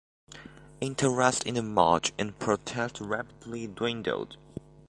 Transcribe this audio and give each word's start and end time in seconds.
Interest 0.79 1.43
in 1.43 1.53
the 1.53 1.61
march 1.61 2.11
and 2.17 2.39
protest 2.39 2.99
rapidly 2.99 3.67
dwindled. 3.67 4.35